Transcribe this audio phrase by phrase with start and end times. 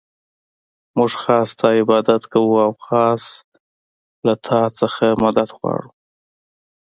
[0.95, 3.23] مونږ خاص ستا عبادت كوو او خاص
[4.25, 4.59] له تا
[5.01, 5.89] نه مدد غواړو.